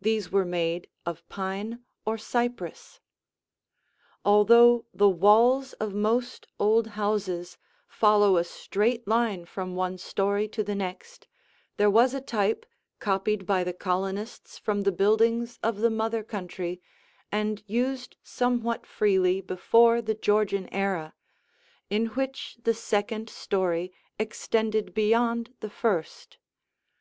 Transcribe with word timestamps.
These 0.00 0.32
were 0.32 0.44
made 0.44 0.88
of 1.06 1.22
pine 1.28 1.84
or 2.04 2.18
cypress. 2.18 2.98
Although 4.24 4.86
the 4.92 5.08
walls 5.08 5.72
of 5.74 5.94
most 5.94 6.48
old 6.58 6.88
houses 6.98 7.58
follow 7.86 8.38
a 8.38 8.42
straight 8.42 9.06
line 9.06 9.44
from 9.44 9.76
one 9.76 9.98
story 9.98 10.48
to 10.48 10.64
the 10.64 10.74
next, 10.74 11.28
there 11.76 11.88
was 11.88 12.12
a 12.12 12.20
type, 12.20 12.66
copied 12.98 13.46
by 13.46 13.62
the 13.62 13.72
colonists 13.72 14.58
from 14.58 14.80
the 14.80 14.90
buildings 14.90 15.60
of 15.62 15.76
the 15.76 15.90
mother 15.90 16.24
country 16.24 16.82
and 17.30 17.62
used 17.68 18.16
somewhat 18.20 18.84
freely 18.84 19.40
before 19.40 20.02
the 20.02 20.14
Georgian 20.16 20.68
era, 20.74 21.14
in 21.88 22.06
which 22.06 22.58
the 22.64 22.74
second 22.74 23.30
story 23.30 23.92
extended 24.18 24.92
beyond 24.92 25.54
the 25.60 25.70
first. 25.70 26.38